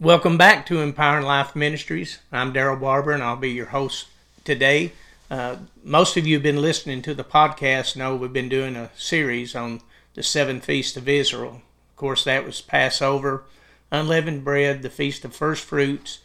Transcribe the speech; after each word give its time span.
Welcome 0.00 0.36
back 0.36 0.66
to 0.66 0.80
Empowering 0.80 1.24
Life 1.24 1.54
Ministries. 1.54 2.18
I'm 2.32 2.52
Daryl 2.52 2.80
Barber, 2.80 3.12
and 3.12 3.22
I'll 3.22 3.36
be 3.36 3.52
your 3.52 3.66
host 3.66 4.08
today. 4.42 4.90
Uh, 5.30 5.58
most 5.84 6.16
of 6.16 6.26
you 6.26 6.34
have 6.34 6.42
been 6.42 6.60
listening 6.60 7.00
to 7.02 7.14
the 7.14 7.22
podcast 7.22 7.94
know 7.94 8.16
we've 8.16 8.32
been 8.32 8.48
doing 8.48 8.74
a 8.74 8.90
series 8.96 9.54
on 9.54 9.82
the 10.14 10.24
seven 10.24 10.60
feasts 10.60 10.96
of 10.96 11.08
Israel. 11.08 11.62
Of 11.90 11.96
course, 11.96 12.24
that 12.24 12.44
was 12.44 12.60
Passover, 12.60 13.44
unleavened 13.92 14.42
bread, 14.42 14.82
the 14.82 14.90
Feast 14.90 15.24
of 15.24 15.34
First 15.34 15.64
Fruits, 15.64 16.18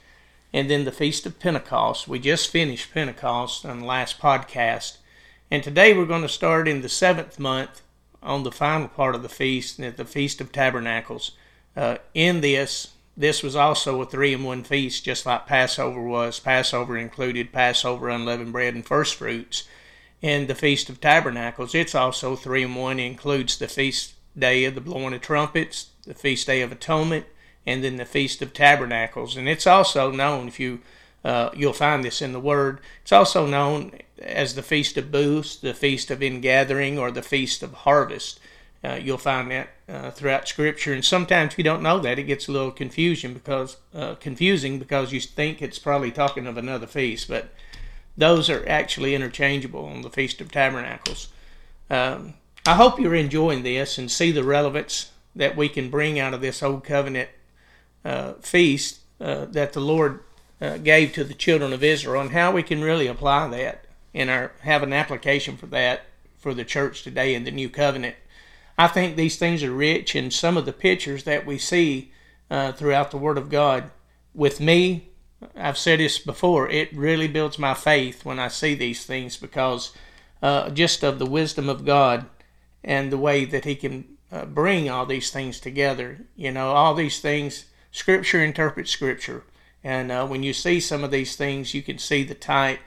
and 0.51 0.67
then 0.67 0.83
the 0.83 0.91
Feast 0.91 1.27
of 1.27 1.39
Pentecost. 1.39 2.07
We 2.07 2.17
just 2.17 2.49
finished 2.49 2.91
Pentecost 2.91 3.67
on 3.67 3.81
the 3.81 3.85
last 3.85 4.19
podcast. 4.19 4.97
And 5.51 5.63
today 5.63 5.93
we're 5.93 6.05
going 6.05 6.23
to 6.23 6.27
start 6.27 6.67
in 6.67 6.81
the 6.81 6.89
seventh 6.89 7.37
month 7.37 7.83
on 8.23 8.41
the 8.41 8.51
final 8.51 8.87
part 8.87 9.13
of 9.13 9.21
the 9.21 9.29
feast, 9.29 9.77
the 9.77 10.05
Feast 10.05 10.41
of 10.41 10.51
Tabernacles. 10.51 11.33
Uh, 11.77 11.97
in 12.15 12.41
this, 12.41 12.93
this 13.19 13.43
was 13.43 13.53
also 13.53 14.01
a 14.01 14.05
three 14.05 14.33
in 14.33 14.45
one 14.45 14.63
feast, 14.63 15.03
just 15.03 15.25
like 15.25 15.45
Passover 15.45 16.01
was. 16.01 16.39
Passover 16.39 16.97
included 16.97 17.51
Passover, 17.51 18.07
unleavened 18.07 18.53
bread, 18.53 18.73
and 18.73 18.85
first 18.85 19.15
fruits. 19.15 19.65
In 20.21 20.47
the 20.47 20.55
Feast 20.55 20.89
of 20.89 21.01
Tabernacles, 21.01 21.75
it's 21.75 21.93
also 21.93 22.37
three 22.37 22.63
in 22.63 22.75
one. 22.75 22.97
It 22.97 23.03
includes 23.03 23.57
the 23.57 23.67
feast 23.67 24.13
day 24.37 24.63
of 24.63 24.73
the 24.73 24.81
blowing 24.81 25.13
of 25.13 25.19
trumpets, 25.19 25.89
the 26.05 26.13
feast 26.13 26.47
day 26.47 26.61
of 26.61 26.71
atonement, 26.71 27.25
and 27.65 27.83
then 27.83 27.97
the 27.97 28.05
Feast 28.05 28.41
of 28.41 28.53
Tabernacles. 28.53 29.35
And 29.35 29.49
it's 29.49 29.67
also 29.67 30.11
known, 30.11 30.47
if 30.47 30.57
you 30.57 30.79
uh, 31.25 31.49
you'll 31.53 31.73
find 31.73 32.05
this 32.05 32.21
in 32.21 32.31
the 32.31 32.39
Word. 32.39 32.79
It's 33.01 33.11
also 33.11 33.45
known 33.45 33.91
as 34.21 34.55
the 34.55 34.63
Feast 34.63 34.95
of 34.95 35.11
Booths, 35.11 35.57
the 35.57 35.73
Feast 35.73 36.09
of 36.09 36.23
Ingathering, 36.23 36.97
or 36.97 37.11
the 37.11 37.21
Feast 37.21 37.63
of 37.63 37.73
Harvest. 37.73 38.39
Uh, 38.83 38.97
you'll 39.01 39.17
find 39.17 39.51
that 39.51 39.69
uh, 39.89 40.11
throughout 40.11 40.47
Scripture, 40.47 40.93
and 40.93 41.03
sometimes 41.03 41.57
you 41.57 41.63
don't 41.63 41.83
know 41.83 41.99
that, 41.99 42.17
it 42.17 42.23
gets 42.23 42.47
a 42.47 42.51
little 42.51 42.71
confusion 42.71 43.33
because 43.33 43.77
uh, 43.93 44.15
confusing 44.15 44.79
because 44.79 45.11
you 45.11 45.19
think 45.19 45.61
it's 45.61 45.79
probably 45.79 46.11
talking 46.11 46.47
of 46.47 46.57
another 46.57 46.87
feast, 46.87 47.27
but 47.27 47.49
those 48.17 48.49
are 48.49 48.67
actually 48.69 49.15
interchangeable 49.15 49.85
on 49.85 50.01
the 50.01 50.09
Feast 50.09 50.39
of 50.39 50.51
Tabernacles. 50.51 51.27
Um, 51.89 52.35
I 52.65 52.75
hope 52.75 52.99
you're 52.99 53.15
enjoying 53.15 53.63
this 53.63 53.97
and 53.97 54.09
see 54.09 54.31
the 54.31 54.43
relevance 54.43 55.11
that 55.35 55.57
we 55.57 55.67
can 55.69 55.89
bring 55.89 56.19
out 56.19 56.33
of 56.33 56.41
this 56.41 56.63
old 56.63 56.83
covenant 56.83 57.29
uh, 58.05 58.33
feast 58.35 58.99
uh, 59.19 59.45
that 59.45 59.73
the 59.73 59.81
Lord 59.81 60.21
uh, 60.61 60.77
gave 60.77 61.13
to 61.13 61.23
the 61.23 61.33
children 61.33 61.73
of 61.73 61.83
Israel, 61.83 62.21
and 62.21 62.31
how 62.31 62.51
we 62.51 62.63
can 62.63 62.81
really 62.81 63.07
apply 63.07 63.47
that 63.49 63.85
and 64.13 64.29
our 64.29 64.51
have 64.61 64.83
an 64.83 64.93
application 64.93 65.57
for 65.57 65.67
that 65.67 66.01
for 66.37 66.53
the 66.53 66.65
church 66.65 67.03
today 67.03 67.35
in 67.35 67.43
the 67.43 67.51
new 67.51 67.69
covenant. 67.69 68.15
I 68.79 68.87
think 68.87 69.17
these 69.17 69.35
things 69.35 69.61
are 69.61 69.73
rich, 69.73 70.15
in 70.15 70.31
some 70.31 70.55
of 70.55 70.65
the 70.65 70.71
pictures 70.71 71.25
that 71.25 71.45
we 71.45 71.57
see 71.57 72.13
uh, 72.49 72.71
throughout 72.71 73.11
the 73.11 73.17
Word 73.17 73.37
of 73.37 73.49
God. 73.49 73.91
With 74.33 74.61
me, 74.61 75.09
I've 75.53 75.77
said 75.77 75.99
this 75.99 76.17
before, 76.17 76.69
it 76.69 76.95
really 76.95 77.27
builds 77.27 77.59
my 77.59 77.73
faith 77.73 78.23
when 78.23 78.39
I 78.39 78.47
see 78.47 78.75
these 78.75 79.05
things 79.05 79.35
because 79.35 79.91
uh, 80.41 80.69
just 80.69 81.03
of 81.03 81.19
the 81.19 81.25
wisdom 81.25 81.67
of 81.67 81.83
God 81.83 82.27
and 82.81 83.11
the 83.11 83.17
way 83.17 83.43
that 83.43 83.65
He 83.65 83.75
can 83.75 84.15
uh, 84.31 84.45
bring 84.45 84.89
all 84.89 85.05
these 85.05 85.29
things 85.29 85.59
together. 85.59 86.21
You 86.37 86.53
know, 86.53 86.71
all 86.71 86.95
these 86.95 87.19
things, 87.19 87.65
Scripture 87.91 88.41
interprets 88.41 88.91
Scripture. 88.91 89.43
And 89.83 90.09
uh, 90.09 90.25
when 90.25 90.41
you 90.41 90.53
see 90.53 90.79
some 90.79 91.03
of 91.03 91.11
these 91.11 91.35
things, 91.35 91.73
you 91.73 91.81
can 91.81 91.97
see 91.97 92.23
the 92.23 92.33
type 92.33 92.79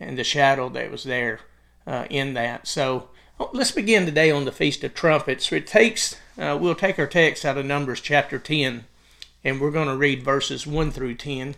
and 0.00 0.16
the 0.16 0.24
shadow 0.24 0.70
that 0.70 0.90
was 0.90 1.04
there 1.04 1.40
uh, 1.86 2.06
in 2.08 2.32
that. 2.32 2.66
So 2.66 3.10
let's 3.38 3.70
begin 3.70 4.06
today 4.06 4.30
on 4.30 4.44
the 4.44 4.52
Feast 4.52 4.82
of 4.84 4.94
Trumpets. 4.94 5.52
It 5.52 5.66
takes 5.66 6.16
uh, 6.38 6.58
we'll 6.60 6.74
take 6.74 6.98
our 6.98 7.06
text 7.06 7.44
out 7.44 7.56
of 7.56 7.64
Numbers 7.64 8.00
chapter 8.00 8.38
10, 8.38 8.84
and 9.42 9.60
we're 9.60 9.70
going 9.70 9.88
to 9.88 9.96
read 9.96 10.22
verses 10.22 10.66
1 10.66 10.90
through 10.90 11.14
10. 11.14 11.54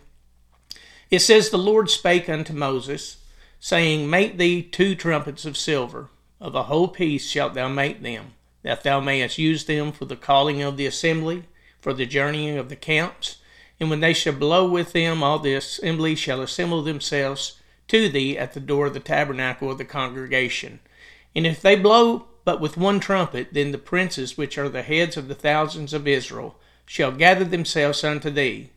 It 1.10 1.18
says, 1.18 1.50
The 1.50 1.58
Lord 1.58 1.90
spake 1.90 2.28
unto 2.28 2.52
Moses, 2.52 3.16
saying, 3.58 4.08
Make 4.08 4.38
thee 4.38 4.62
two 4.62 4.94
trumpets 4.94 5.44
of 5.44 5.56
silver, 5.56 6.10
of 6.40 6.54
a 6.54 6.64
whole 6.64 6.86
piece 6.86 7.28
shalt 7.28 7.54
thou 7.54 7.68
make 7.68 8.02
them, 8.02 8.34
that 8.62 8.84
thou 8.84 9.00
mayest 9.00 9.38
use 9.38 9.64
them 9.64 9.90
for 9.90 10.04
the 10.04 10.16
calling 10.16 10.62
of 10.62 10.76
the 10.76 10.86
assembly, 10.86 11.44
for 11.80 11.92
the 11.92 12.06
journeying 12.06 12.56
of 12.56 12.68
the 12.68 12.76
camps. 12.76 13.38
And 13.80 13.90
when 13.90 14.00
they 14.00 14.12
shall 14.12 14.32
blow 14.32 14.68
with 14.68 14.92
them, 14.92 15.24
all 15.24 15.40
the 15.40 15.54
assembly 15.54 16.14
shall 16.14 16.40
assemble 16.40 16.82
themselves 16.82 17.60
to 17.88 18.08
thee 18.08 18.38
at 18.38 18.52
the 18.52 18.60
door 18.60 18.86
of 18.86 18.94
the 18.94 19.00
tabernacle 19.00 19.72
of 19.72 19.78
the 19.78 19.84
congregation. 19.84 20.78
And 21.34 21.46
if 21.46 21.60
they 21.60 21.76
blow 21.76 22.26
but 22.44 22.60
with 22.60 22.78
one 22.78 22.98
trumpet, 22.98 23.48
then 23.52 23.72
the 23.72 23.78
princes 23.78 24.38
which 24.38 24.56
are 24.56 24.68
the 24.68 24.82
heads 24.82 25.16
of 25.16 25.28
the 25.28 25.34
thousands 25.34 25.92
of 25.92 26.08
Israel 26.08 26.56
shall 26.86 27.12
gather 27.12 27.44
themselves 27.44 28.02
unto 28.02 28.30
thee. 28.30 28.70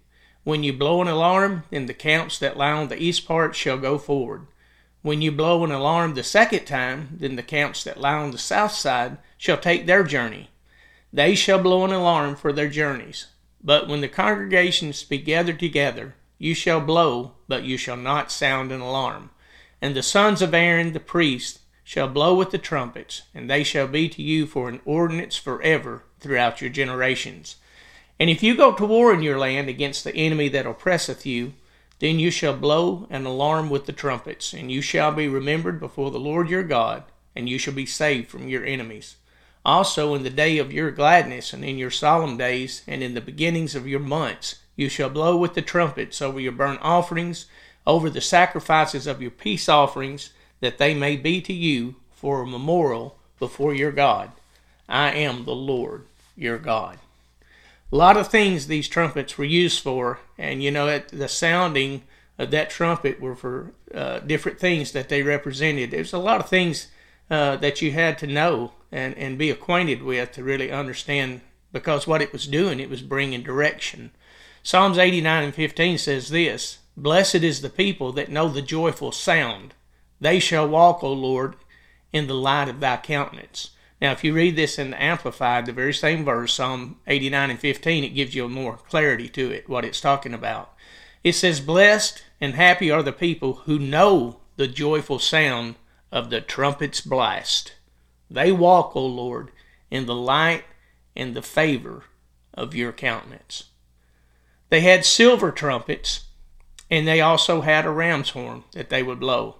When 0.44 0.64
you 0.64 0.74
blow 0.74 1.02
an 1.02 1.08
alarm, 1.08 1.64
then 1.70 1.86
the 1.86 1.94
camps 1.94 2.38
that 2.40 2.58
lie 2.58 2.72
on 2.72 2.90
the 2.90 3.02
east 3.02 3.26
part 3.26 3.56
shall 3.56 3.78
go 3.78 3.98
forward. 3.98 4.48
When 5.04 5.22
you 5.22 5.32
blow 5.32 5.64
an 5.64 5.72
alarm 5.72 6.14
the 6.14 6.24
second 6.24 6.66
time, 6.66 7.16
then 7.20 7.38
the 7.38 7.44
camps 7.44 7.84
that 7.86 8.00
lie 8.00 8.18
on 8.18 8.32
the 8.32 8.38
south 8.38 8.74
side 8.74 9.18
shall 9.38 9.58
take 9.58 9.86
their 9.86 10.04
journey. 10.04 10.50
They 11.14 11.34
shall 11.34 11.58
blow 11.60 11.86
an 11.86 11.94
alarm 11.94 12.36
for 12.36 12.52
their 12.52 12.70
journeys. 12.70 13.28
But 13.64 13.88
when 13.88 14.02
the 14.02 14.10
congregations 14.10 15.04
be 15.04 15.18
gathered 15.18 15.60
together, 15.60 16.16
you 16.38 16.54
shall 16.54 16.82
blow, 16.82 17.36
but 17.48 17.64
you 17.64 17.78
shall 17.78 17.96
not 17.96 18.32
sound 18.32 18.72
an 18.72 18.82
alarm. 18.82 19.30
And 19.82 19.96
the 19.96 20.04
sons 20.04 20.42
of 20.42 20.54
Aaron 20.54 20.94
the 20.94 21.00
priest 21.00 21.61
shall 21.84 22.08
blow 22.08 22.34
with 22.36 22.52
the 22.52 22.58
trumpets, 22.58 23.24
and 23.34 23.50
they 23.50 23.64
shall 23.64 23.88
be 23.88 24.08
to 24.10 24.22
you 24.22 24.46
for 24.46 24.70
an 24.70 24.82
ordinance 24.86 25.36
forever 25.36 26.04
throughout 26.20 26.62
your 26.62 26.70
generations. 26.70 27.58
And 28.20 28.30
if 28.30 28.44
you 28.44 28.56
go 28.56 28.74
to 28.74 28.86
war 28.86 29.14
in 29.14 29.24
your 29.24 29.40
land 29.40 29.68
against 29.68 30.04
the 30.04 30.16
enemy 30.16 30.48
that 30.50 30.68
oppresseth 30.68 31.26
you, 31.26 31.54
then 32.00 32.20
you 32.20 32.32
shall 32.32 32.56
blow 32.56 33.08
an 33.10 33.26
alarm 33.26 33.70
with 33.70 33.86
the 33.86 33.94
trumpets, 33.94 34.54
and 34.54 34.72
you 34.72 34.82
shall 34.82 35.12
be 35.12 35.28
remembered 35.28 35.80
before 35.80 36.12
the 36.12 36.20
Lord 36.20 36.50
your 36.50 36.64
God, 36.64 37.04
and 37.36 37.48
you 37.48 37.58
shall 37.58 37.74
be 37.74 37.86
saved 37.86 38.30
from 38.30 38.48
your 38.48 38.66
enemies. 38.66 39.16
Also 39.64 40.16
in 40.16 40.24
the 40.24 40.30
day 40.30 40.58
of 40.58 40.74
your 40.74 40.92
gladness, 40.92 41.54
and 41.54 41.64
in 41.64 41.78
your 41.78 41.92
solemn 41.92 42.38
days, 42.38 42.84
and 42.88 43.04
in 43.04 43.14
the 43.14 43.22
beginnings 43.22 43.76
of 43.76 43.88
your 43.88 44.00
months, 44.00 44.60
you 44.76 44.90
shall 44.90 45.10
blow 45.10 45.38
with 45.38 45.54
the 45.54 45.62
trumpets 45.62 46.22
over 46.22 46.40
your 46.40 46.52
burnt 46.52 46.80
offerings, 46.82 47.46
over 47.86 48.10
the 48.10 48.22
sacrifices 48.22 49.06
of 49.06 49.22
your 49.22 49.32
peace 49.32 49.70
offerings, 49.70 50.32
that 50.62 50.78
they 50.78 50.94
may 50.94 51.18
be 51.18 51.42
to 51.42 51.54
you 51.54 51.96
for 52.12 52.42
a 52.42 52.48
memorial 52.48 53.18
before 53.40 53.74
your 53.74 53.92
God. 53.92 54.32
I 54.88 55.12
am 55.12 55.46
the 55.46 55.56
Lord 55.56 56.06
your 56.36 56.58
God. 56.58 57.00
A 57.92 57.96
lot 57.96 58.16
of 58.16 58.30
things 58.30 58.68
these 58.68 58.88
trumpets 58.88 59.38
were 59.38 59.44
used 59.44 59.84
for, 59.84 60.20
and 60.38 60.64
you 60.64 60.72
know, 60.72 61.00
the 61.00 61.28
sounding 61.28 62.04
of 62.38 62.52
that 62.52 62.70
trumpet 62.70 63.20
were 63.20 63.36
for 63.36 63.74
uh, 63.94 64.20
different 64.20 64.60
things 64.60 64.94
that 64.94 65.10
they 65.10 65.24
represented. 65.24 65.92
There's 65.92 66.14
a 66.14 66.18
lot 66.18 66.40
of 66.40 66.50
things 66.50 66.88
uh, 67.30 67.58
that 67.58 67.82
you 67.82 67.92
had 67.92 68.18
to 68.20 68.28
know 68.28 68.74
and, 68.92 69.18
and 69.18 69.38
be 69.38 69.50
acquainted 69.50 70.04
with 70.04 70.32
to 70.34 70.44
really 70.44 70.72
understand 70.72 71.42
because 71.74 72.08
what 72.08 72.22
it 72.22 72.34
was 72.34 72.48
doing, 72.48 72.80
it 72.80 72.90
was 72.90 73.02
bringing 73.02 73.44
direction. 73.44 74.12
Psalms 74.64 74.98
89 74.98 75.44
and 75.44 75.56
15 75.56 75.98
says 75.98 76.30
this 76.30 76.80
Blessed 76.96 77.36
is 77.36 77.62
the 77.62 77.70
people 77.70 78.12
that 78.14 78.30
know 78.30 78.48
the 78.48 78.62
joyful 78.62 79.12
sound. 79.12 79.74
They 80.22 80.40
shall 80.40 80.68
walk, 80.68 81.04
O 81.04 81.12
Lord, 81.12 81.56
in 82.14 82.28
the 82.28 82.36
light 82.36 82.70
of 82.70 82.80
thy 82.80 82.98
countenance. 82.98 83.72
Now, 84.00 84.12
if 84.12 84.24
you 84.24 84.34
read 84.34 84.56
this 84.56 84.80
in 84.80 84.92
the 84.92 85.04
Amplified, 85.04 85.66
the 85.66 85.74
very 85.74 85.94
same 85.94 86.24
verse, 86.24 86.54
Psalm 86.54 87.00
89 87.08 87.50
and 87.50 87.60
15, 87.60 88.04
it 88.04 88.10
gives 88.10 88.36
you 88.36 88.48
more 88.48 88.78
clarity 88.78 89.28
to 89.30 89.52
it, 89.52 89.68
what 89.68 89.84
it's 89.84 90.00
talking 90.00 90.34
about. 90.34 90.74
It 91.24 91.34
says, 91.34 91.60
Blessed 91.60 92.24
and 92.40 92.54
happy 92.54 92.90
are 92.90 93.04
the 93.04 93.12
people 93.12 93.54
who 93.66 93.78
know 93.78 94.40
the 94.56 94.68
joyful 94.68 95.20
sound 95.20 95.76
of 96.12 96.30
the 96.30 96.42
trumpet's 96.42 97.02
blast. 97.02 97.74
They 98.30 98.52
walk, 98.52 98.96
O 98.96 99.06
Lord, 99.06 99.52
in 99.90 100.06
the 100.06 100.16
light 100.16 100.64
and 101.16 101.36
the 101.36 101.42
favor 101.42 102.06
of 102.54 102.76
your 102.76 102.92
countenance. 102.92 103.66
They 104.70 104.82
had 104.82 105.06
silver 105.06 105.52
trumpets, 105.52 106.28
and 106.90 107.08
they 107.08 107.22
also 107.22 107.62
had 107.62 107.86
a 107.86 107.92
ram's 107.92 108.32
horn 108.32 108.64
that 108.72 108.90
they 108.90 109.04
would 109.04 109.20
blow. 109.20 109.58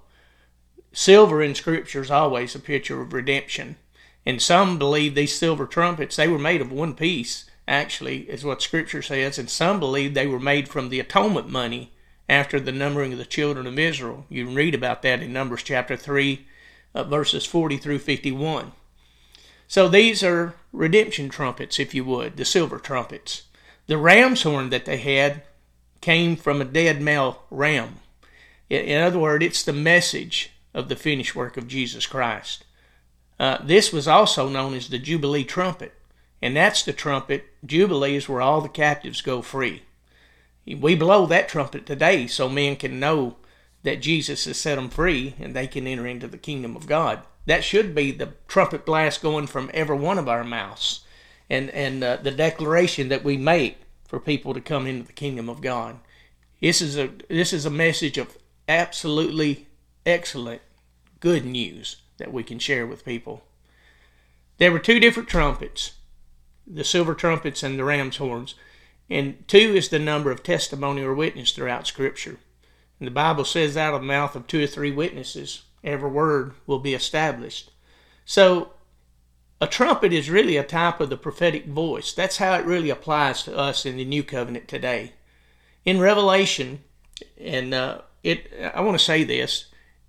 Silver 0.94 1.42
in 1.42 1.56
Scripture 1.56 2.02
is 2.02 2.12
always 2.12 2.54
a 2.54 2.60
picture 2.60 3.02
of 3.02 3.14
redemption. 3.14 3.78
And 4.26 4.42
some 4.42 4.78
believe 4.78 5.16
these 5.16 5.36
silver 5.36 5.66
trumpets, 5.66 6.16
they 6.16 6.28
were 6.28 6.38
made 6.38 6.62
of 6.62 6.72
one 6.72 6.94
piece, 6.96 7.50
actually, 7.68 8.30
is 8.30 8.44
what 8.44 8.62
Scripture 8.62 9.02
says. 9.02 9.40
And 9.40 9.50
some 9.50 9.80
believe 9.80 10.14
they 10.14 10.28
were 10.28 10.40
made 10.40 10.68
from 10.68 10.90
the 10.90 11.00
atonement 11.00 11.50
money 11.50 11.92
after 12.28 12.60
the 12.60 12.72
numbering 12.72 13.14
of 13.14 13.20
the 13.20 13.26
children 13.26 13.66
of 13.66 13.80
Israel. 13.80 14.26
You 14.30 14.46
can 14.46 14.56
read 14.56 14.76
about 14.76 15.02
that 15.02 15.22
in 15.22 15.34
Numbers 15.34 15.64
chapter 15.64 15.96
3, 15.96 16.46
uh, 16.94 17.04
verses 17.06 17.46
40 17.46 17.78
through 17.78 18.00
51. 18.00 18.74
So 19.68 19.88
these 19.88 20.22
are 20.24 20.56
redemption 20.74 21.30
trumpets, 21.30 21.80
if 21.80 21.96
you 21.96 22.04
would, 22.06 22.38
the 22.38 22.46
silver 22.46 22.78
trumpets. 22.78 23.44
The 23.88 23.98
ram's 23.98 24.44
horn 24.44 24.70
that 24.70 24.86
they 24.86 24.98
had 24.98 25.44
came 26.02 26.36
from 26.36 26.62
a 26.62 26.66
dead 26.66 27.02
male 27.02 27.44
ram. 27.50 28.00
In 28.70 29.02
other 29.02 29.20
words, 29.20 29.46
it's 29.46 29.64
the 29.64 29.74
message 29.74 30.52
of 30.74 30.90
the 30.90 30.96
finished 30.96 31.36
work 31.36 31.58
of 31.58 31.68
Jesus 31.68 32.06
Christ. 32.06 32.66
Uh, 33.40 33.58
this 33.64 33.92
was 33.92 34.08
also 34.08 34.48
known 34.48 34.74
as 34.74 34.90
the 34.90 35.00
Jubilee 35.00 35.44
trumpet, 35.44 35.94
and 36.42 36.56
that's 36.56 36.84
the 36.84 36.94
trumpet. 36.94 37.46
Jubilee 37.66 38.16
is 38.16 38.30
where 38.30 38.42
all 38.42 38.62
the 38.62 38.70
captives 38.70 39.22
go 39.22 39.42
free. 39.42 39.84
We 40.66 40.96
blow 40.96 41.26
that 41.26 41.50
trumpet 41.50 41.86
today 41.86 42.28
so 42.28 42.48
men 42.48 42.76
can 42.76 43.00
know 43.00 43.38
that 43.84 44.02
Jesus 44.02 44.46
has 44.46 44.58
set 44.58 44.76
them 44.76 44.90
free 44.90 45.34
and 45.40 45.56
they 45.56 45.68
can 45.68 45.88
enter 45.88 46.06
into 46.06 46.28
the 46.28 46.38
kingdom 46.38 46.76
of 46.76 46.86
God. 46.86 47.22
That 47.48 47.64
should 47.64 47.96
be 47.96 48.12
the 48.12 48.34
trumpet 48.48 48.86
blast 48.86 49.22
going 49.22 49.48
from 49.48 49.72
every 49.74 49.98
one 49.98 50.20
of 50.20 50.30
our 50.30 50.44
mouths 50.44 51.04
and, 51.50 51.70
and 51.72 52.04
uh, 52.04 52.18
the 52.18 52.32
declaration 52.32 53.10
that 53.10 53.24
we 53.24 53.38
make 53.38 53.78
for 54.08 54.20
people 54.20 54.54
to 54.54 54.62
come 54.62 54.86
into 54.86 55.08
the 55.08 55.14
kingdom 55.14 55.50
of 55.50 55.62
God. 55.62 56.00
This 56.62 56.82
is 56.82 56.96
a 56.96 57.10
this 57.28 57.54
is 57.54 57.66
a 57.66 57.72
message 57.72 58.20
of 58.20 58.38
absolutely 58.68 59.68
excellent 60.06 60.62
good 61.20 61.46
news 61.46 61.98
that 62.18 62.34
we 62.34 62.44
can 62.44 62.60
share 62.60 62.86
with 62.86 63.06
people. 63.06 63.44
There 64.58 64.72
were 64.72 64.80
two 64.80 65.00
different 65.00 65.30
trumpets, 65.30 65.94
the 66.68 66.84
silver 66.84 67.16
trumpets 67.16 67.64
and 67.64 67.80
the 67.80 67.84
ram's 67.84 68.18
horns, 68.18 68.56
and 69.10 69.48
two 69.48 69.58
is 69.58 69.90
the 69.90 70.00
number 70.00 70.32
of 70.32 70.44
testimony 70.44 71.02
or 71.02 71.14
witness 71.14 71.52
throughout 71.52 71.88
Scripture. 71.88 72.38
And 73.00 73.08
the 73.08 73.12
Bible 73.12 73.46
says 73.46 73.76
out 73.76 73.94
of 73.94 74.02
the 74.02 74.08
mouth 74.08 74.36
of 74.36 74.48
two 74.48 74.64
or 74.64 74.68
three 74.68 74.92
witnesses, 74.92 75.64
every 75.84 76.10
word 76.10 76.54
will 76.68 76.80
be 76.80 76.94
established. 76.94 77.72
So 78.26 78.74
a 79.60 79.68
trumpet 79.68 80.14
is 80.14 80.30
really 80.30 80.58
a 80.58 80.64
type 80.64 81.00
of 81.00 81.10
the 81.10 81.18
prophetic 81.18 81.66
voice. 81.66 82.14
That's 82.14 82.38
how 82.38 82.54
it 82.56 82.66
really 82.66 82.90
applies 82.90 83.44
to 83.44 83.58
us 83.58 83.86
in 83.86 83.98
the 83.98 84.06
new 84.06 84.24
covenant 84.24 84.68
today. 84.68 85.14
In 85.84 86.00
Revelation, 86.00 86.84
and 87.40 87.74
uh, 87.74 88.02
it, 88.24 88.52
I 88.74 88.82
want 88.82 88.98
to 88.98 89.04
say 89.04 89.24
this, 89.24 89.66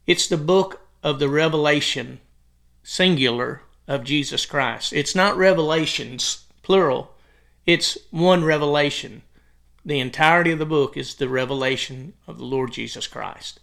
it's 0.07 0.27
the 0.27 0.37
book 0.37 0.81
of 1.03 1.19
the 1.19 1.29
revelation, 1.29 2.21
singular, 2.83 3.63
of 3.89 4.05
Jesus 4.05 4.47
Christ. 4.47 4.93
It's 4.93 5.15
not 5.15 5.37
revelations, 5.37 6.45
plural. 6.63 7.15
It's 7.67 7.99
one 8.11 8.45
revelation. 8.45 9.23
The 9.85 10.01
entirety 10.01 10.53
of 10.53 10.59
the 10.59 10.67
book 10.67 10.97
is 10.97 11.17
the 11.17 11.29
revelation 11.29 12.15
of 12.27 12.39
the 12.39 12.45
Lord 12.45 12.73
Jesus 12.73 13.07
Christ. 13.07 13.61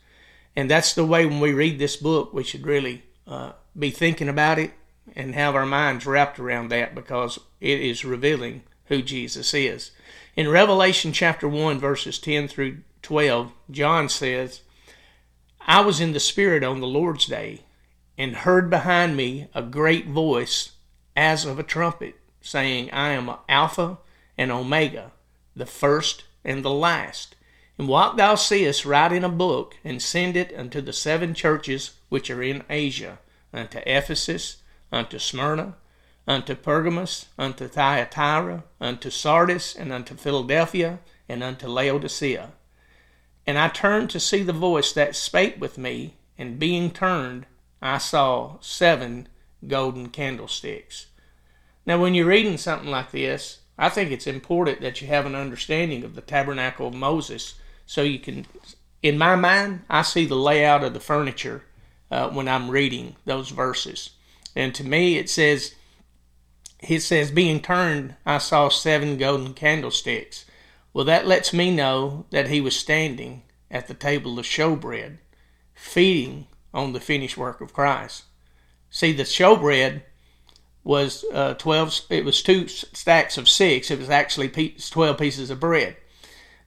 And 0.56 0.70
that's 0.70 0.94
the 0.94 1.06
way 1.06 1.26
when 1.26 1.40
we 1.40 1.54
read 1.54 1.80
this 1.80 1.96
book, 1.96 2.34
we 2.34 2.44
should 2.44 2.66
really 2.66 3.04
uh, 3.26 3.54
be 3.78 3.92
thinking 3.92 4.30
about 4.30 4.60
it 4.60 4.72
and 5.16 5.34
have 5.34 5.56
our 5.56 5.66
minds 5.66 6.06
wrapped 6.06 6.40
around 6.40 6.70
that 6.70 6.94
because 6.94 7.40
it 7.62 7.80
is 7.80 8.04
revealing 8.04 8.64
who 8.86 9.02
Jesus 9.02 9.54
is. 9.54 9.92
In 10.36 10.50
Revelation 10.50 11.14
chapter 11.14 11.48
1, 11.48 11.80
verses 11.80 12.20
10 12.20 12.48
through 12.48 12.80
12, 13.02 13.52
John 13.72 14.10
says, 14.10 14.62
I 15.62 15.82
was 15.82 16.00
in 16.00 16.14
the 16.14 16.20
Spirit 16.20 16.64
on 16.64 16.80
the 16.80 16.88
Lord's 16.88 17.26
day 17.26 17.62
and 18.18 18.36
heard 18.36 18.70
behind 18.70 19.16
me 19.16 19.48
a 19.54 19.62
great 19.62 20.08
voice 20.08 20.72
as 21.16 21.46
of 21.46 21.60
a 21.60 21.64
trumpet, 21.64 22.16
saying, 22.42 22.92
I 22.92 23.10
am 23.10 23.32
Alpha 23.48 23.98
and 24.38 24.52
Omega, 24.52 25.12
the 25.56 25.66
first 25.66 26.24
and 26.44 26.64
the 26.64 26.72
last. 26.72 27.36
And 27.78 27.88
what 27.88 28.18
thou 28.18 28.36
seest, 28.36 28.86
write 28.86 29.14
in 29.14 29.24
a 29.24 29.30
book, 29.30 29.78
and 29.86 30.02
send 30.02 30.36
it 30.36 30.54
unto 30.58 30.82
the 30.82 30.92
seven 30.92 31.34
churches 31.34 31.92
which 32.10 32.30
are 32.30 32.44
in 32.44 32.64
Asia, 32.70 33.20
unto 33.54 33.80
Ephesus, 33.86 34.58
unto 34.92 35.18
Smyrna, 35.18 35.76
unto 36.28 36.56
Pergamos, 36.56 37.28
unto 37.38 37.68
Thyatira, 37.68 38.64
unto 38.82 39.10
Sardis, 39.10 39.76
and 39.76 39.94
unto 39.94 40.16
Philadelphia, 40.16 41.00
and 41.30 41.42
unto 41.42 41.68
Laodicea. 41.68 42.52
And 43.50 43.58
I 43.58 43.68
turned 43.68 44.12
to 44.12 44.20
see 44.20 44.44
the 44.44 44.54
voice 44.54 44.94
that 44.94 45.16
spake 45.16 45.60
with 45.60 45.76
me, 45.76 46.14
and 46.38 46.60
being 46.60 46.92
turned, 46.92 47.48
I 47.82 47.98
saw 47.98 48.60
seven 48.62 49.28
golden 49.68 50.10
candlesticks. 50.10 51.08
Now, 51.84 52.00
when 52.00 52.14
you're 52.14 52.28
reading 52.28 52.60
something 52.60 52.92
like 52.92 53.10
this, 53.10 53.62
I 53.76 53.90
think 53.90 54.12
it's 54.12 54.28
important 54.28 54.82
that 54.82 55.02
you 55.02 55.08
have 55.08 55.26
an 55.26 55.34
understanding 55.34 56.04
of 56.04 56.14
the 56.14 56.22
tabernacle 56.22 56.90
of 56.90 56.94
Moses 56.94 57.56
so 57.88 58.04
you 58.04 58.20
can, 58.20 58.46
in 59.02 59.18
my 59.18 59.36
mind, 59.36 59.82
I 59.90 60.04
see 60.04 60.28
the 60.28 60.36
layout 60.36 60.84
of 60.84 60.94
the 60.94 61.00
furniture 61.00 61.64
uh, 62.12 62.30
when 62.30 62.48
I'm 62.48 62.70
reading 62.70 63.16
those 63.26 63.50
verses. 63.50 64.12
And 64.56 64.76
to 64.76 64.84
me, 64.84 65.18
it 65.18 65.28
says, 65.28 65.74
it 66.82 67.00
says, 67.00 67.32
being 67.32 67.62
turned, 67.62 68.14
I 68.28 68.38
saw 68.38 68.70
seven 68.70 69.18
golden 69.18 69.56
candlesticks. 69.56 70.46
Well, 70.94 71.06
that 71.06 71.28
lets 71.28 71.54
me 71.54 71.72
know 71.72 72.26
that 72.32 72.48
he 72.48 72.62
was 72.62 72.76
standing 72.76 73.44
at 73.70 73.88
the 73.88 73.94
table 73.94 74.40
of 74.40 74.46
showbread, 74.46 75.18
feeding 75.74 76.48
on 76.74 76.94
the 76.94 77.00
finished 77.00 77.38
work 77.38 77.62
of 77.62 77.74
Christ. 77.74 78.24
See, 78.90 79.14
the 79.14 79.24
showbread 79.24 80.02
was 80.84 81.24
uh, 81.34 81.54
12, 81.56 82.02
it 82.10 82.26
was 82.26 82.42
two 82.42 82.68
stacks 82.68 83.38
of 83.38 83.48
six. 83.48 83.92
It 83.92 84.00
was 84.00 84.10
actually 84.10 84.50
12 84.50 85.18
pieces 85.18 85.50
of 85.50 85.60
bread. 85.60 85.98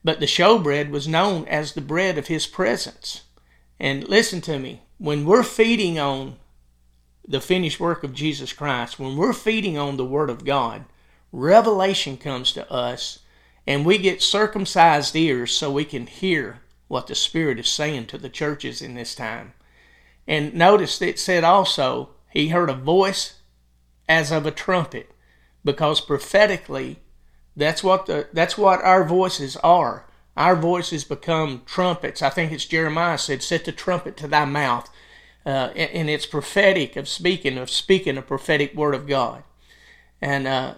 But 0.03 0.19
the 0.19 0.25
showbread 0.25 0.89
was 0.89 1.07
known 1.07 1.45
as 1.47 1.73
the 1.73 1.81
bread 1.81 2.17
of 2.17 2.27
his 2.27 2.47
presence. 2.47 3.23
And 3.79 4.07
listen 4.07 4.41
to 4.41 4.59
me, 4.59 4.81
when 4.97 5.25
we're 5.25 5.43
feeding 5.43 5.99
on 5.99 6.37
the 7.27 7.41
finished 7.41 7.79
work 7.79 8.03
of 8.03 8.13
Jesus 8.13 8.53
Christ, 8.53 8.99
when 8.99 9.17
we're 9.17 9.33
feeding 9.33 9.77
on 9.77 9.97
the 9.97 10.05
Word 10.05 10.29
of 10.29 10.45
God, 10.45 10.85
revelation 11.31 12.17
comes 12.17 12.51
to 12.53 12.69
us 12.71 13.19
and 13.65 13.85
we 13.85 13.97
get 13.97 14.21
circumcised 14.21 15.15
ears 15.15 15.51
so 15.51 15.71
we 15.71 15.85
can 15.85 16.07
hear 16.07 16.61
what 16.87 17.07
the 17.07 17.15
Spirit 17.15 17.59
is 17.59 17.69
saying 17.69 18.05
to 18.07 18.17
the 18.17 18.29
churches 18.29 18.81
in 18.81 18.93
this 18.93 19.15
time. 19.15 19.53
And 20.27 20.53
notice 20.53 21.01
it 21.01 21.19
said 21.19 21.43
also, 21.43 22.09
he 22.29 22.49
heard 22.49 22.69
a 22.69 22.75
voice 22.75 23.39
as 24.07 24.31
of 24.31 24.45
a 24.45 24.51
trumpet, 24.51 25.11
because 25.63 26.01
prophetically 26.01 26.99
that's 27.55 27.83
what 27.83 28.05
the 28.05 28.27
that's 28.33 28.57
what 28.57 28.81
our 28.81 29.03
voices 29.03 29.55
are. 29.57 30.05
Our 30.35 30.55
voices 30.55 31.03
become 31.03 31.61
trumpets. 31.65 32.21
I 32.21 32.29
think 32.29 32.51
it's 32.51 32.65
Jeremiah 32.65 33.17
said, 33.17 33.43
"Set 33.43 33.65
the 33.65 33.71
trumpet 33.71 34.17
to 34.17 34.27
thy 34.27 34.45
mouth," 34.45 34.89
uh, 35.45 35.69
and, 35.75 36.09
it's 36.09 36.25
prophetic 36.25 36.95
of 36.95 37.07
speaking 37.07 37.57
of 37.57 37.69
speaking 37.69 38.17
a 38.17 38.21
prophetic 38.21 38.73
word 38.73 38.95
of 38.95 39.07
God. 39.07 39.43
And 40.21 40.47
uh, 40.47 40.75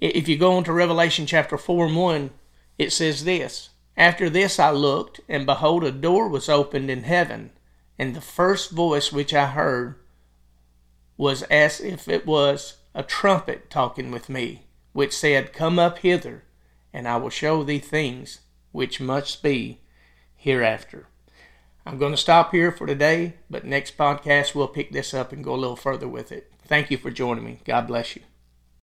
if 0.00 0.28
you 0.28 0.36
go 0.36 0.58
into 0.58 0.72
Revelation 0.72 1.26
chapter 1.26 1.56
four 1.56 1.86
and 1.86 1.96
one, 1.96 2.30
it 2.78 2.92
says 2.92 3.24
this: 3.24 3.70
After 3.96 4.28
this 4.28 4.58
I 4.58 4.70
looked, 4.70 5.20
and 5.28 5.46
behold, 5.46 5.84
a 5.84 5.92
door 5.92 6.28
was 6.28 6.48
opened 6.48 6.90
in 6.90 7.04
heaven, 7.04 7.50
and 7.98 8.14
the 8.14 8.20
first 8.20 8.70
voice 8.70 9.12
which 9.12 9.32
I 9.32 9.46
heard 9.46 9.96
was 11.16 11.42
as 11.44 11.80
if 11.80 12.08
it 12.08 12.26
was 12.26 12.78
a 12.94 13.02
trumpet 13.02 13.70
talking 13.70 14.10
with 14.10 14.28
me 14.28 14.64
which 14.94 15.12
said, 15.12 15.52
Come 15.52 15.78
up 15.78 15.98
hither, 15.98 16.44
and 16.92 17.06
I 17.06 17.18
will 17.18 17.28
show 17.28 17.62
thee 17.62 17.80
things 17.80 18.40
which 18.72 19.00
must 19.00 19.42
be 19.42 19.80
hereafter. 20.36 21.08
I'm 21.84 21.98
going 21.98 22.12
to 22.12 22.16
stop 22.16 22.52
here 22.52 22.72
for 22.72 22.86
today, 22.86 23.34
but 23.50 23.66
next 23.66 23.98
podcast 23.98 24.54
we'll 24.54 24.68
pick 24.68 24.92
this 24.92 25.12
up 25.12 25.32
and 25.32 25.44
go 25.44 25.54
a 25.54 25.56
little 25.56 25.76
further 25.76 26.08
with 26.08 26.32
it. 26.32 26.50
Thank 26.66 26.90
you 26.90 26.96
for 26.96 27.10
joining 27.10 27.44
me. 27.44 27.60
God 27.64 27.86
bless 27.86 28.16
you. 28.16 28.22